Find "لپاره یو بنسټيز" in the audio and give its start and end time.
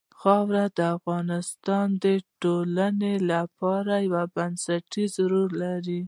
3.31-5.13